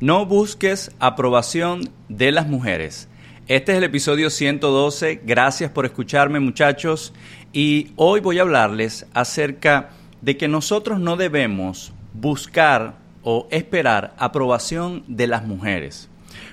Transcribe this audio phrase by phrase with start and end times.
[0.00, 3.08] No busques aprobación de las mujeres.
[3.46, 5.20] Este es el episodio 112.
[5.24, 7.12] Gracias por escucharme muchachos.
[7.52, 15.04] Y hoy voy a hablarles acerca de que nosotros no debemos buscar o esperar aprobación
[15.06, 16.08] de las mujeres.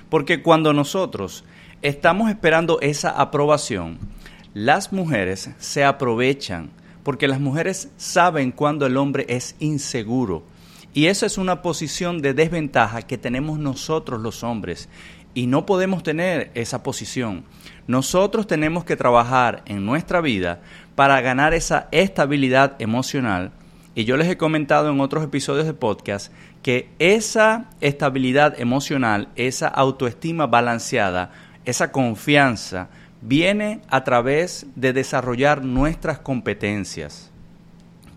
[0.08, 1.44] Porque cuando nosotros
[1.82, 3.98] estamos esperando esa aprobación,
[4.54, 6.70] las mujeres se aprovechan
[7.02, 10.44] porque las mujeres saben cuando el hombre es inseguro.
[10.94, 14.88] Y esa es una posición de desventaja que tenemos nosotros los hombres.
[15.34, 17.44] Y no podemos tener esa posición.
[17.86, 20.60] Nosotros tenemos que trabajar en nuestra vida
[20.94, 23.52] para ganar esa estabilidad emocional.
[23.94, 29.68] Y yo les he comentado en otros episodios de podcast que esa estabilidad emocional, esa
[29.68, 31.32] autoestima balanceada,
[31.64, 32.88] esa confianza,
[33.22, 37.30] viene a través de desarrollar nuestras competencias.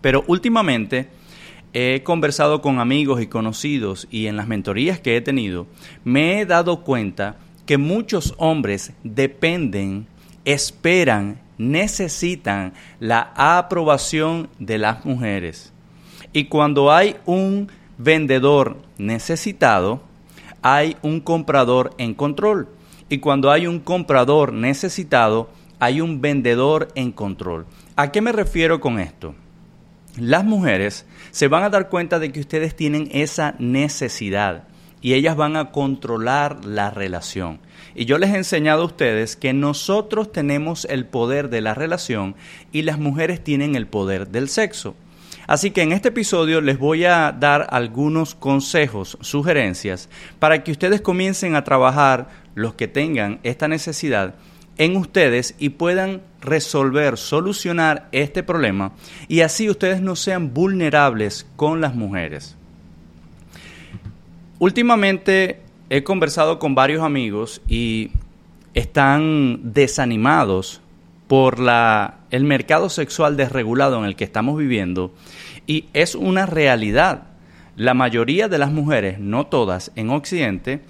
[0.00, 1.08] Pero últimamente
[1.78, 5.66] he conversado con amigos y conocidos y en las mentorías que he tenido,
[6.04, 10.06] me he dado cuenta que muchos hombres dependen,
[10.46, 15.74] esperan, necesitan la aprobación de las mujeres.
[16.32, 20.00] Y cuando hay un vendedor necesitado,
[20.62, 22.70] hay un comprador en control.
[23.10, 27.66] Y cuando hay un comprador necesitado, hay un vendedor en control.
[27.96, 29.34] ¿A qué me refiero con esto?
[30.16, 34.64] Las mujeres se van a dar cuenta de que ustedes tienen esa necesidad
[35.02, 37.60] y ellas van a controlar la relación.
[37.94, 42.34] Y yo les he enseñado a ustedes que nosotros tenemos el poder de la relación
[42.72, 44.94] y las mujeres tienen el poder del sexo.
[45.46, 51.02] Así que en este episodio les voy a dar algunos consejos, sugerencias, para que ustedes
[51.02, 54.34] comiencen a trabajar, los que tengan esta necesidad,
[54.78, 58.92] en ustedes y puedan resolver, solucionar este problema
[59.28, 62.56] y así ustedes no sean vulnerables con las mujeres.
[64.58, 65.60] Últimamente
[65.90, 68.10] he conversado con varios amigos y
[68.74, 70.80] están desanimados
[71.28, 75.12] por la, el mercado sexual desregulado en el que estamos viviendo
[75.66, 77.24] y es una realidad.
[77.76, 80.80] La mayoría de las mujeres, no todas, en Occidente,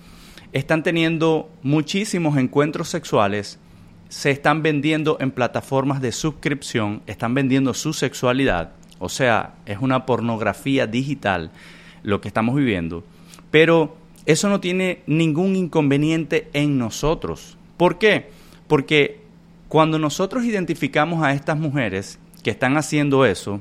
[0.52, 3.58] están teniendo muchísimos encuentros sexuales,
[4.08, 10.06] se están vendiendo en plataformas de suscripción, están vendiendo su sexualidad, o sea, es una
[10.06, 11.50] pornografía digital
[12.02, 13.04] lo que estamos viviendo,
[13.50, 13.96] pero
[14.26, 17.56] eso no tiene ningún inconveniente en nosotros.
[17.76, 18.30] ¿Por qué?
[18.66, 19.20] Porque
[19.68, 23.60] cuando nosotros identificamos a estas mujeres que están haciendo eso,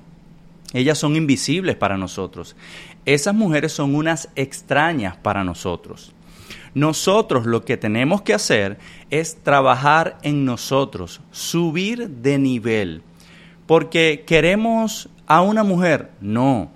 [0.74, 2.56] ellas son invisibles para nosotros.
[3.06, 6.14] Esas mujeres son unas extrañas para nosotros.
[6.76, 8.78] Nosotros lo que tenemos que hacer
[9.10, 13.02] es trabajar en nosotros, subir de nivel.
[13.66, 16.70] Porque queremos a una mujer, no.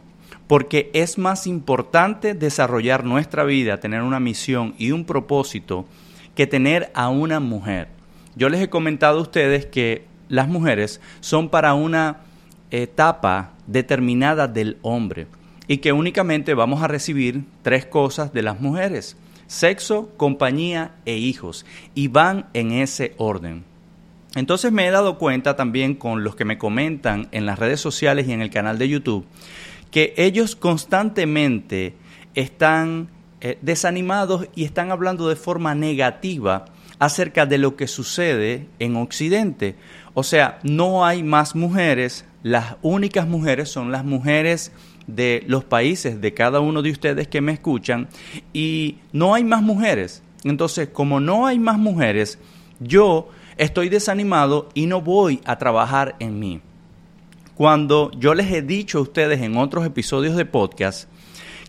[0.48, 5.86] Porque es más importante desarrollar nuestra vida, tener una misión y un propósito
[6.34, 7.90] que tener a una mujer.
[8.36, 12.22] Yo les he comentado a ustedes que las mujeres son para una
[12.72, 15.28] etapa determinada del hombre
[15.68, 19.18] y que únicamente vamos a recibir tres cosas de las mujeres,
[19.50, 21.66] sexo, compañía e hijos,
[21.96, 23.66] y van en ese orden.
[24.36, 28.28] Entonces me he dado cuenta también con los que me comentan en las redes sociales
[28.28, 29.26] y en el canal de YouTube,
[29.90, 31.96] que ellos constantemente
[32.36, 33.10] están
[33.42, 36.66] eh, desanimados y están hablando de forma negativa
[37.00, 39.76] acerca de lo que sucede en Occidente.
[40.14, 44.72] O sea, no hay más mujeres, las únicas mujeres son las mujeres
[45.16, 48.08] de los países de cada uno de ustedes que me escuchan
[48.54, 50.24] y no hay más mujeres.
[50.44, 52.40] Entonces, como no hay más mujeres,
[52.80, 56.62] yo estoy desanimado y no voy a trabajar en mí.
[57.56, 61.10] Cuando yo les he dicho a ustedes en otros episodios de podcast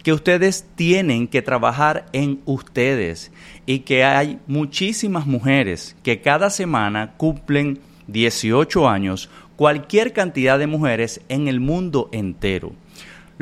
[0.02, 3.32] que ustedes tienen que trabajar en ustedes
[3.66, 11.20] y que hay muchísimas mujeres que cada semana cumplen 18 años, cualquier cantidad de mujeres
[11.28, 12.72] en el mundo entero.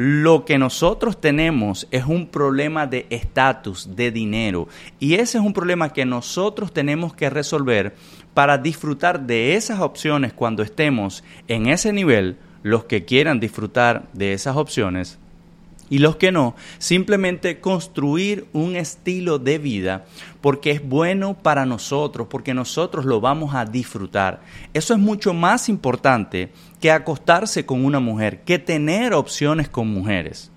[0.00, 4.68] Lo que nosotros tenemos es un problema de estatus, de dinero,
[5.00, 7.97] y ese es un problema que nosotros tenemos que resolver
[8.33, 14.34] para disfrutar de esas opciones cuando estemos en ese nivel, los que quieran disfrutar de
[14.34, 15.18] esas opciones,
[15.91, 20.05] y los que no, simplemente construir un estilo de vida
[20.41, 24.41] porque es bueno para nosotros, porque nosotros lo vamos a disfrutar.
[24.73, 26.51] Eso es mucho más importante
[26.81, 30.51] que acostarse con una mujer, que tener opciones con mujeres.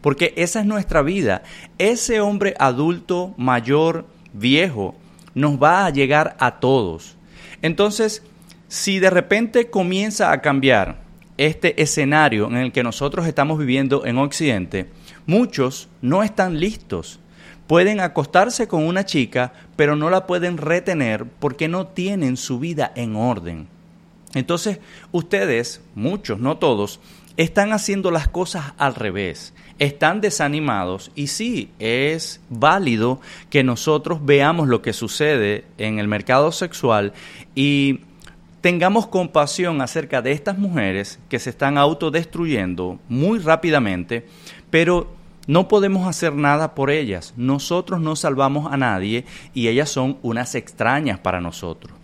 [0.00, 1.42] Porque esa es nuestra vida.
[1.76, 4.94] Ese hombre adulto, mayor, viejo,
[5.34, 7.16] nos va a llegar a todos.
[7.62, 8.22] Entonces,
[8.68, 11.07] si de repente comienza a cambiar,
[11.38, 14.90] este escenario en el que nosotros estamos viviendo en Occidente,
[15.26, 17.20] muchos no están listos.
[17.66, 22.92] Pueden acostarse con una chica, pero no la pueden retener porque no tienen su vida
[22.94, 23.68] en orden.
[24.34, 24.80] Entonces,
[25.12, 27.00] ustedes, muchos, no todos,
[27.38, 34.66] están haciendo las cosas al revés, están desanimados y sí, es válido que nosotros veamos
[34.66, 37.12] lo que sucede en el mercado sexual
[37.54, 38.00] y
[38.60, 44.26] tengamos compasión acerca de estas mujeres que se están autodestruyendo muy rápidamente,
[44.70, 45.14] pero
[45.46, 47.32] no podemos hacer nada por ellas.
[47.36, 49.24] Nosotros no salvamos a nadie
[49.54, 51.94] y ellas son unas extrañas para nosotros.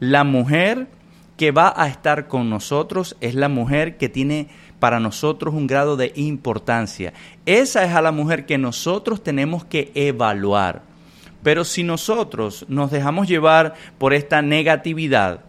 [0.00, 0.88] La mujer
[1.36, 5.96] que va a estar con nosotros es la mujer que tiene para nosotros un grado
[5.96, 7.12] de importancia.
[7.44, 10.82] Esa es a la mujer que nosotros tenemos que evaluar.
[11.42, 15.40] Pero si nosotros nos dejamos llevar por esta negatividad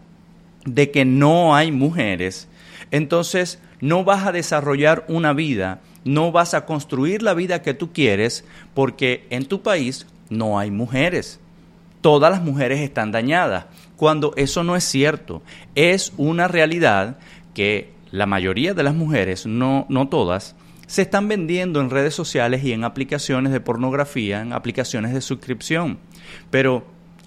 [0.65, 2.47] de que no hay mujeres,
[2.91, 7.91] entonces no vas a desarrollar una vida, no vas a construir la vida que tú
[7.94, 11.39] quieres porque en tu país no hay mujeres.
[12.01, 13.65] Todas las mujeres están dañadas,
[13.95, 15.41] cuando eso no es cierto.
[15.73, 17.17] Es una realidad
[17.53, 20.56] que la mayoría de las mujeres, no, no todas,
[20.88, 25.97] se están vendiendo en redes sociales y en aplicaciones de pornografía, en aplicaciones de suscripción.
[26.51, 26.85] Pero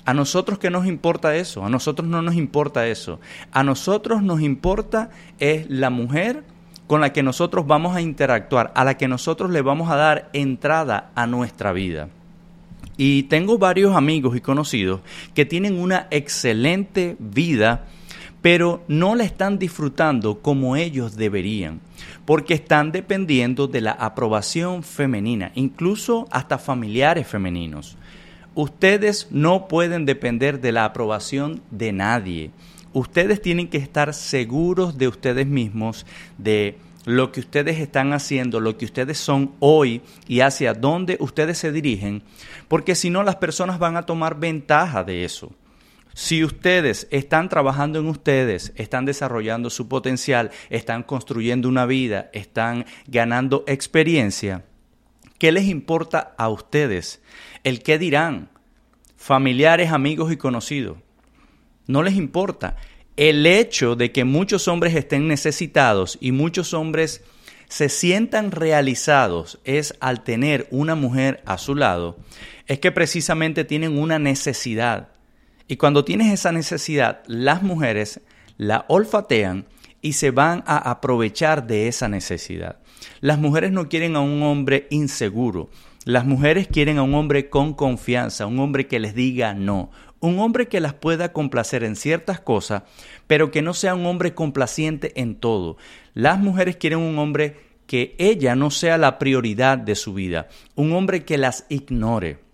[0.09, 1.67] a nosotros qué nos importa eso?
[1.67, 3.21] A nosotros no nos importa eso.
[3.53, 6.45] A nosotros nos importa es la mujer
[6.87, 10.31] con la que nosotros vamos a interactuar, a la que nosotros le vamos a dar
[10.33, 12.09] entrada a nuestra vida.
[12.97, 15.01] Y tengo varios amigos y conocidos
[15.35, 17.85] que tienen una excelente vida
[18.41, 21.81] pero no la están disfrutando como ellos deberían,
[22.25, 27.97] porque están dependiendo de la aprobación femenina, incluso hasta familiares femeninos.
[28.59, 32.51] Ustedes no pueden depender de la aprobación de nadie.
[32.93, 36.07] Ustedes tienen que estar seguros de ustedes mismos,
[36.39, 41.57] de lo que ustedes están haciendo, lo que ustedes son hoy y hacia dónde ustedes
[41.57, 42.25] se dirigen,
[42.67, 45.53] porque si no las personas van a tomar ventaja de eso.
[46.13, 52.87] Si ustedes están trabajando en ustedes, están desarrollando su potencial, están construyendo una vida, están
[53.07, 54.65] ganando experiencia,
[55.39, 57.23] ¿qué les importa a ustedes?
[57.65, 58.51] ¿El qué dirán?
[59.17, 60.99] Familiares, amigos y conocidos.
[61.87, 62.77] No les importa.
[63.17, 67.23] El hecho de que muchos hombres estén necesitados y muchos hombres
[67.69, 72.17] se sientan realizados es al tener una mujer a su lado,
[72.67, 75.09] es que precisamente tienen una necesidad
[75.69, 78.23] y cuando tienes esa necesidad, las mujeres
[78.57, 79.67] la olfatean
[80.01, 82.79] y se van a aprovechar de esa necesidad.
[83.21, 85.69] Las mujeres no quieren a un hombre inseguro.
[86.05, 89.91] Las mujeres quieren a un hombre con confianza, un hombre que les diga no,
[90.21, 92.85] un hombre que las pueda complacer en ciertas cosas,
[93.27, 95.77] pero que no sea un hombre complaciente en todo.
[96.15, 97.57] Las mujeres quieren un hombre
[97.87, 102.48] que ella no sea la prioridad de su vida, un hombre que las ignore.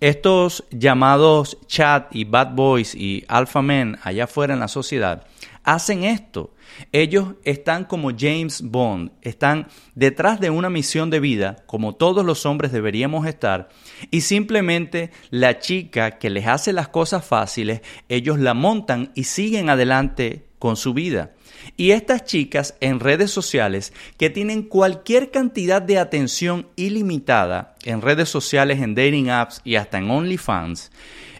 [0.00, 5.26] Estos llamados chat y bad boys y alpha men allá afuera en la sociedad
[5.64, 6.54] hacen esto.
[6.92, 12.46] Ellos están como James Bond, están detrás de una misión de vida, como todos los
[12.46, 13.68] hombres deberíamos estar,
[14.10, 19.68] y simplemente la chica que les hace las cosas fáciles, ellos la montan y siguen
[19.68, 21.32] adelante con su vida.
[21.76, 28.28] Y estas chicas en redes sociales que tienen cualquier cantidad de atención ilimitada en redes
[28.28, 30.90] sociales, en dating apps y hasta en OnlyFans,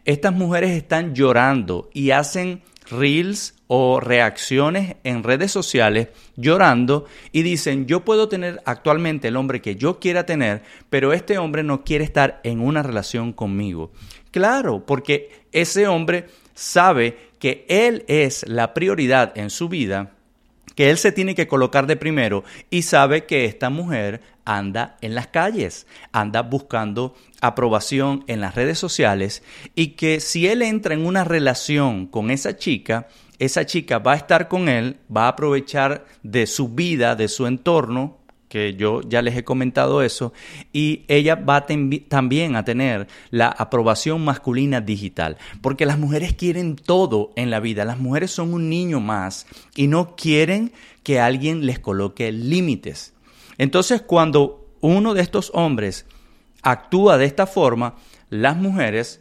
[0.04, 7.86] estas mujeres están llorando y hacen reels o reacciones en redes sociales llorando y dicen,
[7.86, 12.04] yo puedo tener actualmente el hombre que yo quiera tener, pero este hombre no quiere
[12.04, 13.92] estar en una relación conmigo.
[14.32, 20.12] Claro, porque ese hombre sabe que Él es la prioridad en su vida,
[20.80, 25.14] que Él se tiene que colocar de primero y sabe que esta mujer anda en
[25.14, 29.42] las calles, anda buscando aprobación en las redes sociales
[29.74, 33.08] y que si Él entra en una relación con esa chica,
[33.38, 37.46] esa chica va a estar con Él, va a aprovechar de su vida, de su
[37.46, 38.16] entorno,
[38.50, 40.34] que yo ya les he comentado eso,
[40.72, 41.66] y ella va
[42.08, 47.84] también a tener la aprobación masculina digital, porque las mujeres quieren todo en la vida,
[47.84, 50.72] las mujeres son un niño más y no quieren
[51.04, 53.14] que alguien les coloque límites.
[53.56, 56.06] Entonces, cuando uno de estos hombres
[56.62, 57.94] actúa de esta forma,
[58.30, 59.20] las mujeres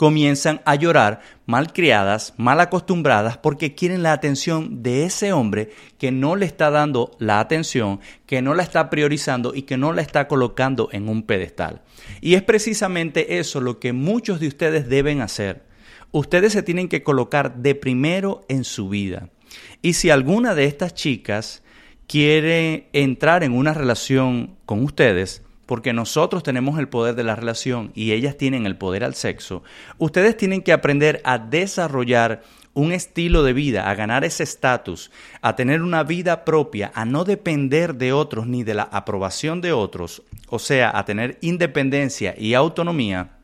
[0.00, 6.36] comienzan a llorar malcriadas, mal acostumbradas, porque quieren la atención de ese hombre que no
[6.36, 10.26] le está dando la atención, que no la está priorizando y que no la está
[10.26, 11.82] colocando en un pedestal.
[12.22, 15.66] Y es precisamente eso lo que muchos de ustedes deben hacer.
[16.12, 19.28] Ustedes se tienen que colocar de primero en su vida.
[19.82, 21.62] Y si alguna de estas chicas
[22.06, 27.92] quiere entrar en una relación con ustedes, porque nosotros tenemos el poder de la relación
[27.94, 29.62] y ellas tienen el poder al sexo,
[29.98, 32.42] ustedes tienen que aprender a desarrollar
[32.74, 35.12] un estilo de vida, a ganar ese estatus,
[35.42, 39.70] a tener una vida propia, a no depender de otros ni de la aprobación de
[39.70, 43.38] otros, o sea, a tener independencia y autonomía,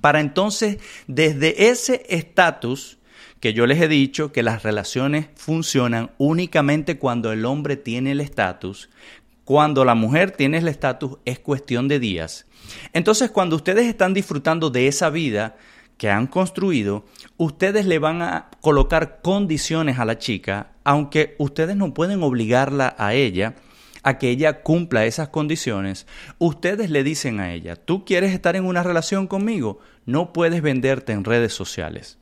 [0.00, 2.98] para entonces desde ese estatus
[3.40, 8.20] que yo les he dicho que las relaciones funcionan únicamente cuando el hombre tiene el
[8.20, 8.88] estatus,
[9.46, 12.46] cuando la mujer tiene el estatus es cuestión de días.
[12.92, 15.56] Entonces cuando ustedes están disfrutando de esa vida,
[15.96, 21.94] que han construido, ustedes le van a colocar condiciones a la chica, aunque ustedes no
[21.94, 23.54] pueden obligarla a ella
[24.02, 28.64] a que ella cumpla esas condiciones, ustedes le dicen a ella, tú quieres estar en
[28.64, 32.18] una relación conmigo, no puedes venderte en redes sociales.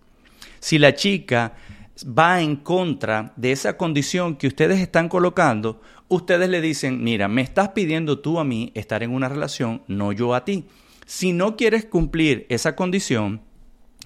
[0.61, 1.55] Si la chica
[2.03, 7.43] va en contra de esa condición que ustedes están colocando, ustedes le dicen, mira, me
[7.43, 10.65] estás pidiendo tú a mí estar en una relación, no yo a ti.
[11.07, 13.43] Si no quieres cumplir esa condición,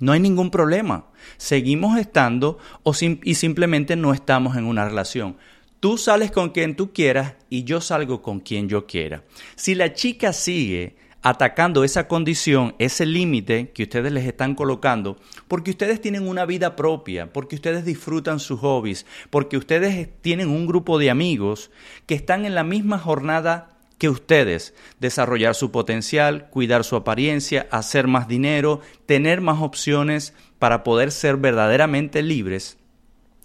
[0.01, 1.07] no hay ningún problema.
[1.37, 5.37] Seguimos estando o y simplemente no estamos en una relación.
[5.81, 9.25] Tú sales con quien tú quieras y yo salgo con quien yo quiera.
[9.55, 15.17] Si la chica sigue atacando esa condición, ese límite que ustedes les están colocando,
[15.49, 20.67] porque ustedes tienen una vida propia, porque ustedes disfrutan sus hobbies, porque ustedes tienen un
[20.67, 21.71] grupo de amigos
[22.07, 28.07] que están en la misma jornada que ustedes desarrollar su potencial, cuidar su apariencia, hacer
[28.07, 32.79] más dinero, tener más opciones para poder ser verdaderamente libres.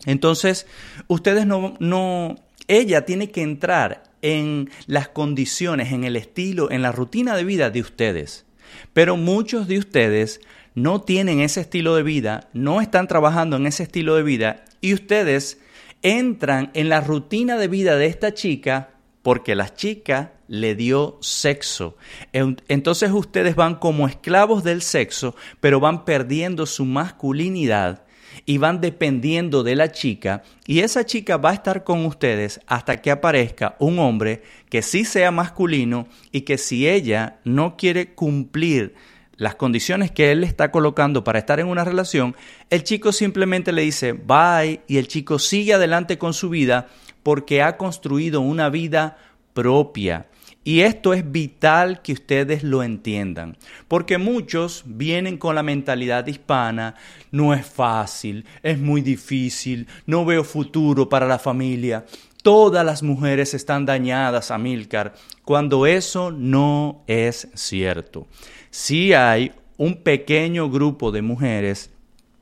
[0.06, 0.68] Entonces,
[1.08, 2.36] ustedes no, no,
[2.68, 7.70] ella tiene que entrar en las condiciones, en el estilo, en la rutina de vida
[7.70, 8.46] de ustedes.
[8.94, 10.42] Pero muchos de ustedes
[10.74, 14.96] no tienen ese estilo de vida, no están trabajando en ese estilo de vida y
[14.96, 15.60] ustedes
[16.02, 18.90] entran en la rutina de vida de esta chica
[19.22, 21.98] porque la chica le dio sexo.
[22.32, 28.04] Entonces ustedes van como esclavos del sexo, pero van perdiendo su masculinidad
[28.46, 33.02] y van dependiendo de la chica y esa chica va a estar con ustedes hasta
[33.02, 38.96] que aparezca un hombre que sí sea masculino y que si ella no quiere cumplir
[39.36, 42.36] las condiciones que él le está colocando para estar en una relación,
[42.70, 46.88] el chico simplemente le dice bye y el chico sigue adelante con su vida
[47.24, 49.18] porque ha construido una vida
[49.54, 50.28] propia.
[50.64, 53.58] Y esto es vital que ustedes lo entiendan,
[53.90, 56.96] porque muchos vienen con la mentalidad hispana,
[57.32, 62.06] no es fácil, es muy difícil, no veo futuro para la familia,
[62.44, 68.28] todas las mujeres están dañadas, Amílcar, cuando eso no es cierto.
[68.70, 71.90] Sí hay un pequeño grupo de mujeres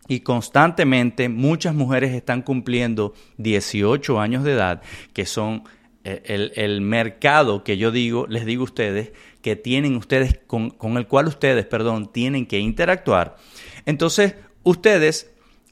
[0.08, 4.82] y constantemente muchas mujeres están cumpliendo 18 años de edad,
[5.14, 5.64] que son
[6.04, 10.98] eh, el, mercado que yo digo, les digo a ustedes, que tienen ustedes, con, con
[10.98, 13.38] el cual ustedes, perdón, tienen que interactuar.
[13.86, 15.32] Entonces, ustedes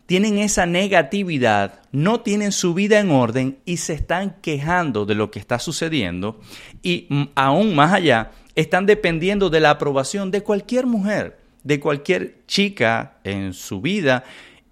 [0.09, 5.29] tienen esa negatividad, no tienen su vida en orden y se están quejando de lo
[5.29, 6.39] que está sucediendo
[6.81, 12.39] y mm, aún más allá, están dependiendo de la aprobación de cualquier mujer, de cualquier
[12.47, 14.23] chica en su vida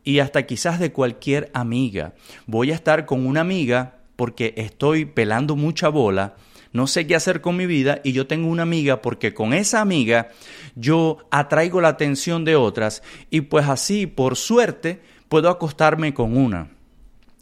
[0.04, 2.16] y hasta quizás de cualquier amiga.
[2.48, 6.36] Voy a estar con una amiga porque estoy pelando mucha bola,
[6.74, 9.80] no sé qué hacer con mi vida y yo tengo una amiga porque con esa
[9.80, 10.30] amiga
[10.76, 16.77] yo atraigo la atención de otras y pues así, por suerte, puedo acostarme con una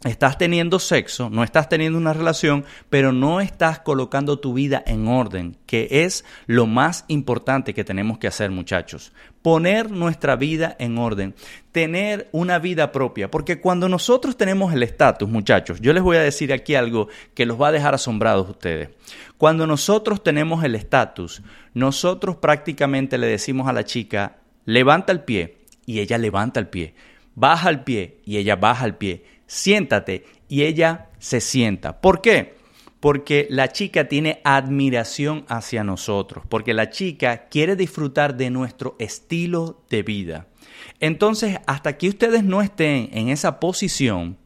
[0.04, 5.08] estás teniendo sexo, no estás teniendo una relación, pero no estás colocando tu vida en
[5.08, 9.12] orden, que es lo más importante que tenemos que hacer, muchachos.
[9.42, 11.34] Poner nuestra vida en orden,
[11.72, 16.22] tener una vida propia, porque cuando nosotros tenemos el estatus, muchachos, yo les voy a
[16.22, 18.90] decir aquí algo que los va a dejar asombrados ustedes.
[19.38, 21.42] Cuando nosotros tenemos el estatus,
[21.74, 26.94] nosotros prácticamente le decimos a la chica, levanta el pie, y ella levanta el pie,
[27.34, 32.00] baja el pie, y ella baja el pie siéntate y ella se sienta.
[32.00, 32.56] ¿Por qué?
[33.00, 39.82] Porque la chica tiene admiración hacia nosotros, porque la chica quiere disfrutar de nuestro estilo
[39.90, 40.46] de vida.
[41.00, 44.38] Entonces, hasta que ustedes no estén en esa posición,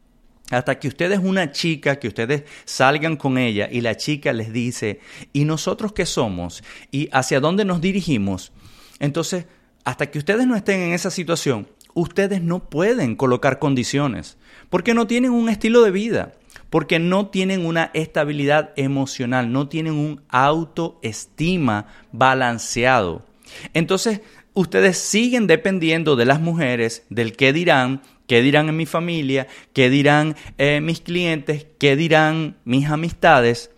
[0.51, 5.01] hasta que ustedes una chica, que ustedes salgan con ella y la chica les dice,
[5.33, 6.65] ¿y nosotros qué somos?
[6.91, 8.53] ¿Y hacia dónde nos dirigimos?
[8.99, 9.47] Entonces,
[9.85, 14.37] hasta que ustedes no estén en esa situación, ustedes no pueden colocar condiciones,
[14.71, 16.33] porque no tienen un estilo de vida,
[16.71, 23.27] porque no tienen una estabilidad emocional, no tienen un autoestima balanceado.
[23.75, 24.21] Entonces,
[24.55, 29.91] ustedes siguen dependiendo de las mujeres, del qué dirán, qué dirán en mi familia, qué
[29.91, 33.73] dirán eh, mis clientes, qué dirán mis amistades,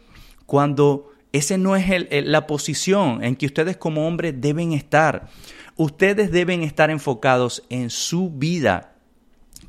[0.46, 1.86] cuando Esa no es
[2.26, 5.30] la posición en que ustedes como hombres deben estar.
[5.76, 8.91] Ustedes deben estar enfocados en su vida.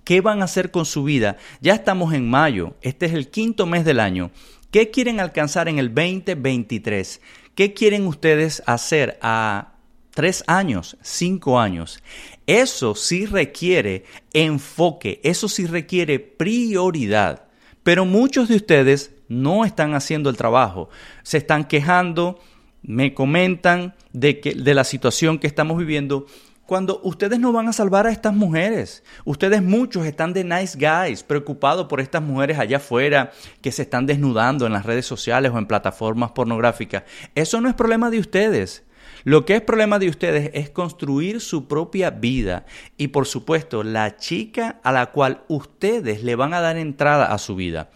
[0.04, 1.38] ¿Qué van a hacer con su vida?
[1.62, 4.32] Ya estamos en mayo, este es el quinto mes del año.
[4.72, 7.22] ¿Qué quieren alcanzar en el 2023?
[7.56, 9.74] ¿Qué quieren ustedes hacer a
[10.12, 12.02] tres años, cinco años?
[12.48, 17.46] Eso sí requiere enfoque, eso sí requiere prioridad.
[17.84, 20.90] Pero muchos de ustedes no están haciendo el trabajo,
[21.24, 22.40] se están quejando,
[22.82, 26.26] me comentan de, que, de la situación que estamos viviendo,
[26.66, 29.04] cuando ustedes no van a salvar a estas mujeres.
[29.26, 34.06] Ustedes muchos están de nice guys, preocupados por estas mujeres allá afuera que se están
[34.06, 37.04] desnudando en las redes sociales o en plataformas pornográficas.
[37.36, 38.84] Eso no es problema de ustedes.
[39.26, 42.66] Lo que es problema de ustedes es construir su propia vida
[42.98, 47.38] y por supuesto la chica a la cual ustedes le van a dar entrada a
[47.38, 47.90] su vida.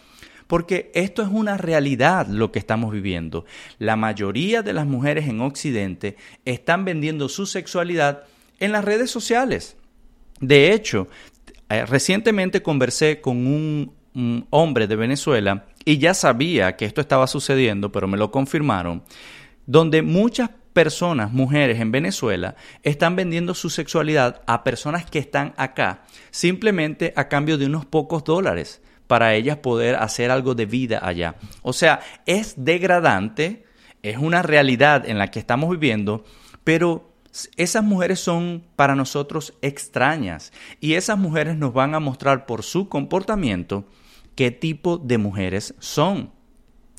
[0.46, 3.44] Porque esto es una realidad lo que estamos viviendo.
[3.78, 8.24] La mayoría de las mujeres en Occidente están vendiendo su sexualidad
[8.58, 9.76] en las redes sociales.
[10.40, 11.08] De hecho,
[11.68, 17.26] eh, recientemente conversé con un, un hombre de Venezuela y ya sabía que esto estaba
[17.26, 19.02] sucediendo, pero me lo confirmaron,
[19.66, 26.04] donde muchas personas, mujeres en Venezuela, están vendiendo su sexualidad a personas que están acá,
[26.30, 31.36] simplemente a cambio de unos pocos dólares para ellas poder hacer algo de vida allá.
[31.62, 33.64] O sea, es degradante,
[34.02, 36.24] es una realidad en la que estamos viviendo,
[36.62, 37.07] pero
[37.56, 42.88] esas mujeres son para nosotros extrañas y esas mujeres nos van a mostrar por su
[42.88, 43.84] comportamiento
[44.34, 46.32] qué tipo de mujeres son.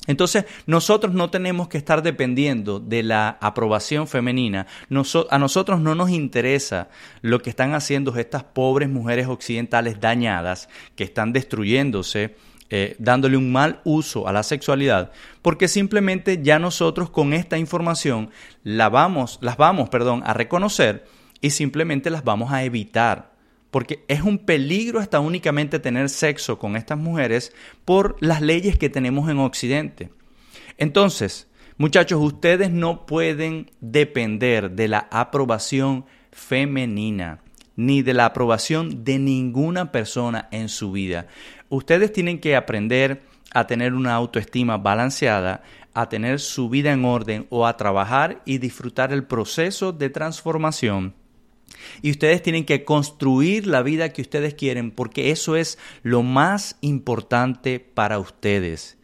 [0.06, 4.66] Entonces, nosotros no tenemos que estar dependiendo de la aprobación femenina.
[5.30, 6.88] a nosotros no nos interesa
[7.20, 12.34] lo que están haciendo estas pobres mujeres occidentales dañadas que están destruyéndose,
[12.70, 15.12] eh, dándole un mal uso a la sexualidad,
[15.42, 18.30] porque simplemente ya nosotros con esta información
[18.62, 19.38] las vamos
[19.90, 21.04] perdón, a reconocer
[21.40, 23.30] y simplemente las vamos a evitar
[23.70, 27.52] porque es un peligro hasta únicamente tener sexo con estas mujeres
[27.84, 30.10] por las leyes que tenemos en Occidente.
[30.76, 37.40] Entonces, muchachos, ustedes no pueden depender de la aprobación femenina
[37.80, 41.26] ni de la aprobación de ninguna persona en su vida.
[41.68, 45.62] Ustedes tienen que aprender a tener una autoestima balanceada,
[45.94, 51.14] a tener su vida en orden o a trabajar y disfrutar el proceso de transformación
[52.02, 56.76] y ustedes tienen que construir la vida que ustedes quieren porque eso es lo más
[56.80, 58.98] importante para ustedes.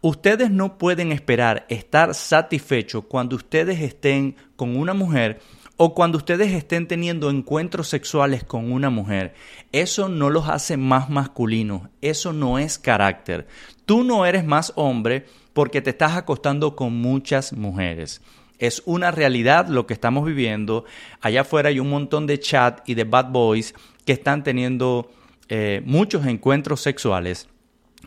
[0.00, 5.40] Ustedes no pueden esperar estar satisfechos cuando ustedes estén con una mujer
[5.76, 9.34] o cuando ustedes estén teniendo encuentros sexuales con una mujer.
[9.72, 13.46] Eso no los hace más masculinos, eso no es carácter.
[13.86, 18.22] Tú no eres más hombre porque te estás acostando con muchas mujeres.
[18.58, 20.84] Es una realidad lo que estamos viviendo.
[21.20, 25.10] Allá afuera hay un montón de chat y de bad boys que están teniendo
[25.48, 27.48] eh, muchos encuentros sexuales,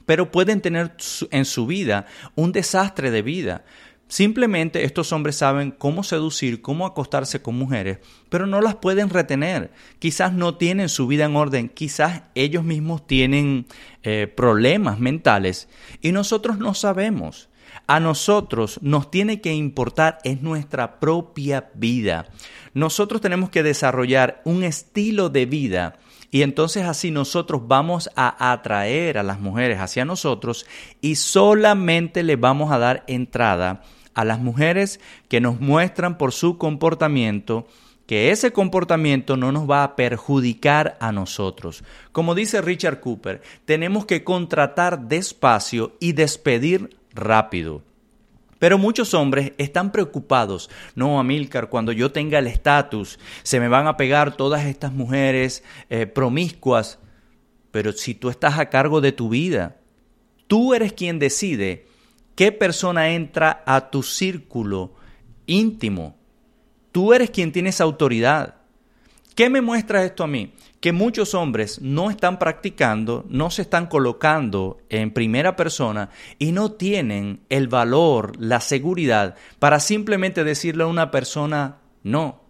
[0.05, 0.95] pero pueden tener
[1.31, 3.65] en su vida un desastre de vida.
[4.07, 9.71] Simplemente estos hombres saben cómo seducir, cómo acostarse con mujeres, pero no las pueden retener.
[9.99, 13.65] Quizás no tienen su vida en orden, quizás ellos mismos tienen
[14.03, 15.67] eh, problemas mentales
[16.01, 17.49] y nosotros no sabemos
[17.85, 22.27] a nosotros nos tiene que importar es nuestra propia vida.
[22.73, 25.97] Nosotros tenemos que desarrollar un estilo de vida
[26.29, 30.65] y entonces así nosotros vamos a atraer a las mujeres hacia nosotros
[31.01, 33.83] y solamente le vamos a dar entrada
[34.17, 34.99] a las mujeres
[35.29, 37.67] que nos muestran por su comportamiento
[38.07, 41.83] que ese comportamiento no nos va a perjudicar a nosotros.
[42.13, 47.83] Como dice Richard Cooper, tenemos que contratar despacio y despedir rápido.
[48.57, 50.71] Pero muchos hombres están preocupados.
[50.95, 55.63] No, Amílcar, cuando yo tenga el estatus, se me van a pegar todas estas mujeres
[55.89, 56.97] eh, promiscuas.
[57.69, 59.77] Pero si tú estás a cargo de tu vida,
[60.47, 61.87] tú eres quien decide
[62.37, 64.93] qué persona entra a tu círculo
[65.47, 66.15] íntimo.
[66.91, 68.57] Tú eres quien tienes autoridad.
[69.33, 70.53] ¿Qué me muestra esto a mí?
[70.79, 76.73] Que muchos hombres no están practicando, no se están colocando en primera persona y no
[76.73, 82.43] tienen el valor, la seguridad para simplemente decirle a una persona no.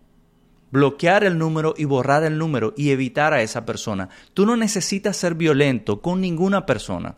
[0.70, 4.10] Bloquear el número y borrar el número y evitar a esa persona.
[4.34, 7.16] Tú no necesitas ser violento con ninguna persona.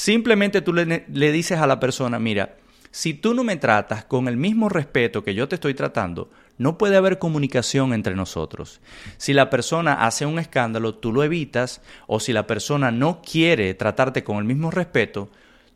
[0.00, 2.56] Simplemente tú le, le dices a la persona, mira,
[2.90, 6.78] si tú no me tratas con el mismo respeto que yo te estoy tratando, no
[6.78, 8.80] puede haber comunicación entre nosotros.
[9.18, 13.74] Si la persona hace un escándalo, tú lo evitas, o si la persona no quiere
[13.74, 15.28] tratarte con el mismo respeto,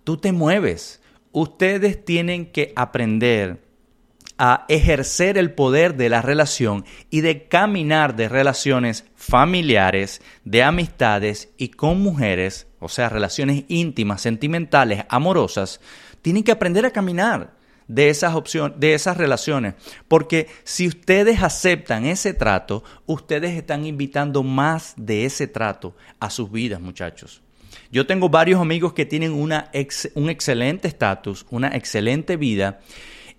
[0.05, 1.03] tú te mueves.
[1.31, 3.64] ustedes tienen que aprender
[4.39, 11.51] a ejercer el poder de la relación y de caminar de relaciones familiares, de amistades
[11.57, 15.81] y con mujeres, o sea, relaciones íntimas, sentimentales, amorosas,
[16.23, 17.55] tienen que aprender a caminar
[17.87, 19.75] de esas opciones, de esas relaciones,
[20.09, 26.51] porque si ustedes aceptan ese trato, ustedes están invitando más de ese trato a sus
[26.51, 27.43] vidas, muchachos.
[27.93, 29.71] Yo tengo varios amigos que tienen una
[30.15, 32.81] un excelente estatus, una excelente vida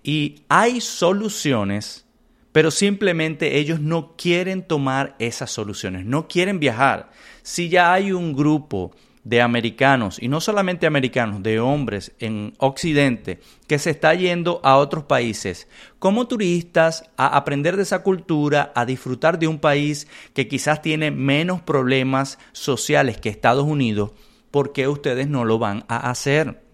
[0.06, 2.06] y hay soluciones,
[2.52, 7.10] pero simplemente ellos no quieren tomar esas soluciones, no quieren viajar.
[7.42, 8.92] Si ya hay un grupo
[9.24, 14.76] de americanos, y no solamente americanos, de hombres en Occidente, que se está yendo a
[14.76, 15.66] otros países
[15.98, 21.10] como turistas a aprender de esa cultura, a disfrutar de un país que quizás tiene
[21.10, 24.12] menos problemas sociales que Estados Unidos,
[24.52, 26.65] ¿por qué ustedes no lo van a hacer?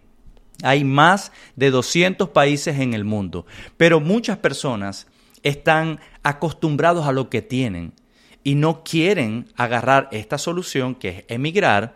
[0.63, 3.47] Hay más de 200 países en el mundo,
[3.77, 5.07] pero muchas personas
[5.43, 7.93] están acostumbrados a lo que tienen
[8.45, 11.95] y no quieren agarrar esta solución que es emigrar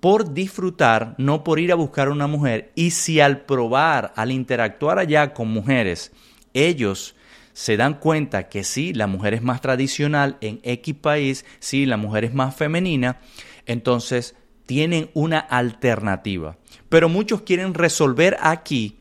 [0.00, 2.72] por disfrutar, no por ir a buscar una mujer.
[2.74, 6.10] Y si al probar, al interactuar allá con mujeres,
[6.54, 7.14] ellos
[7.52, 11.96] se dan cuenta que sí, la mujer es más tradicional en X país, sí, la
[11.96, 13.20] mujer es más femenina,
[13.66, 14.34] entonces
[14.72, 16.56] tienen una alternativa.
[16.88, 18.96] Pero muchos quieren resolver aquí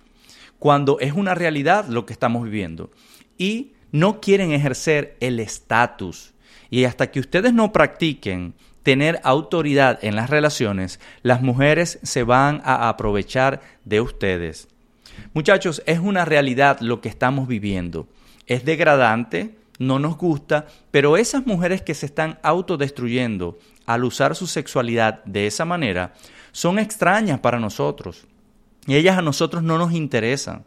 [0.59, 2.91] cuando es una realidad lo que estamos viviendo.
[3.37, 6.33] Y no quieren ejercer el estatus.
[6.69, 8.53] Y hasta que ustedes no practiquen
[8.83, 14.67] tener autoridad en las relaciones, las mujeres se van a aprovechar de ustedes.
[15.33, 18.09] Muchachos, es una realidad lo que estamos viviendo.
[18.45, 24.47] Es degradante, no nos gusta, pero esas mujeres que se están autodestruyendo al usar su
[24.47, 26.13] sexualidad de esa manera
[26.51, 28.27] son extrañas para nosotros.
[28.87, 30.65] Y ellas a nosotros no nos interesan.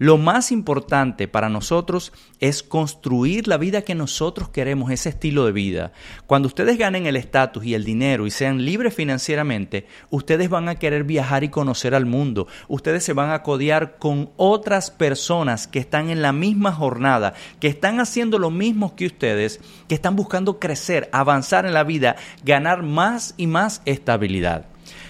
[0.00, 5.52] Lo más importante para nosotros es construir la vida que nosotros queremos, ese estilo de
[5.52, 5.92] vida.
[6.26, 10.76] Cuando ustedes ganen el estatus y el dinero y sean libres financieramente, ustedes van a
[10.76, 12.46] querer viajar y conocer al mundo.
[12.66, 17.68] Ustedes se van a codear con otras personas que están en la misma jornada, que
[17.68, 22.82] están haciendo lo mismo que ustedes, que están buscando crecer, avanzar en la vida, ganar
[22.82, 24.64] más y más estabilidad.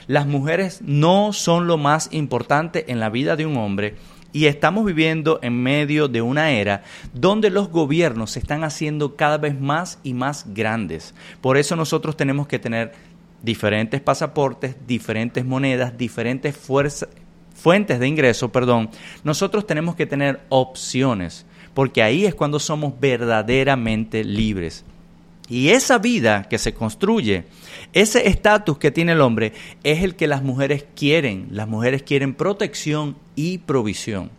[0.09, 3.95] Las mujeres no son lo más importante en la vida de un hombre
[4.33, 9.39] y estamos viviendo en medio de una era donde los gobiernos se están haciendo cada
[9.39, 11.15] vez más y más grandes.
[11.41, 12.93] Por eso nosotros tenemos que tener
[13.43, 18.91] diferentes pasaportes, diferentes monedas, diferentes fuentes de ingreso, perdón.
[19.25, 24.85] Nosotros tenemos que tener opciones, porque ahí es cuando somos verdaderamente libres.
[25.51, 27.45] Y esa vida que se construye,
[27.93, 31.49] ese estatus que tiene el hombre, es el que las mujeres quieren.
[31.51, 34.31] Las mujeres quieren protección y provisión.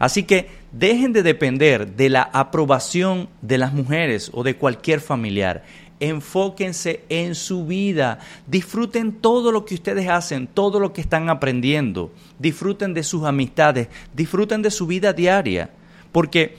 [0.00, 5.64] Así que dejen de depender de la aprobación de las mujeres o de cualquier familiar.
[6.00, 8.18] Enfóquense en su vida.
[8.48, 12.10] Disfruten todo lo que ustedes hacen, todo lo que están aprendiendo.
[12.40, 15.70] Disfruten de sus amistades, disfruten de su vida diaria.
[16.10, 16.56] Porque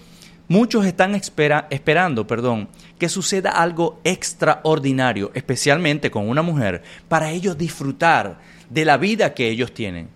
[0.50, 8.40] Muchos están esperando perdón, que suceda algo extraordinario, especialmente con una mujer, para ellos disfrutar
[8.70, 10.10] de la vida que ellos tienen.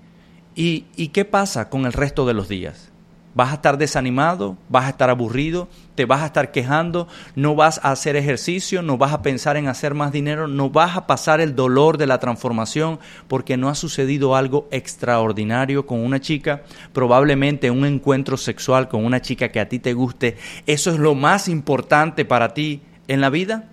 [0.56, 2.90] ¿Y, ¿Y qué pasa con el resto de los días?
[3.34, 7.80] Vas a estar desanimado, vas a estar aburrido, te vas a estar quejando, no vas
[7.84, 11.39] a hacer ejercicio, no vas a pensar en hacer más dinero, no vas a pasar
[11.41, 16.63] el dolor de la transformación porque no ha sucedido algo extraordinario con una chica,
[16.94, 20.38] probablemente un encuentro sexual con una chica que a ti te guste.
[20.65, 23.70] ¿Eso es lo más importante para ti en la vida?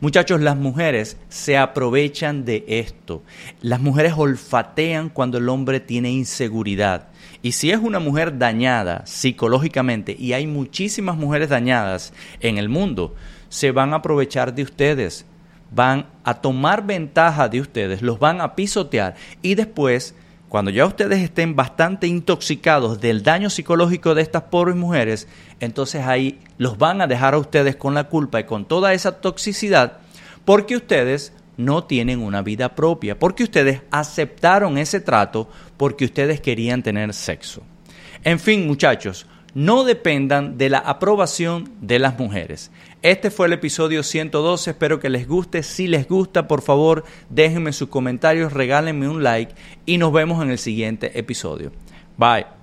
[0.00, 3.22] Muchachos, las mujeres se aprovechan de esto.
[3.60, 7.08] Las mujeres olfatean cuando el hombre tiene inseguridad.
[7.42, 13.14] Y si es una mujer dañada psicológicamente, y hay muchísimas mujeres dañadas en el mundo,
[13.48, 15.24] se van a aprovechar de ustedes,
[15.70, 20.14] van a tomar ventaja de ustedes, los van a pisotear y después,
[20.50, 25.28] cuando ya ustedes estén bastante intoxicados del daño psicológico de estas pobres mujeres,
[25.60, 29.20] entonces ahí los van a dejar a ustedes con la culpa y con toda esa
[29.20, 29.98] toxicidad
[30.44, 36.82] porque ustedes no tienen una vida propia, porque ustedes aceptaron ese trato porque ustedes querían
[36.82, 37.62] tener sexo.
[38.24, 42.72] En fin, muchachos, no dependan de la aprobación de las mujeres.
[43.02, 45.62] Este fue el episodio 112, espero que les guste.
[45.62, 49.54] Si les gusta, por favor, déjenme sus comentarios, regálenme un like
[49.86, 51.72] y nos vemos en el siguiente episodio.
[52.18, 52.59] Bye.